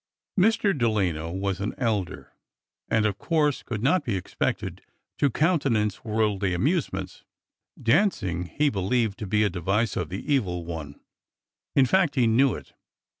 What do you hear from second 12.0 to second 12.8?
he knew it!